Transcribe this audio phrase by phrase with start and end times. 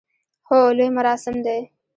[0.47, 1.59] هو، لوی مراسم دی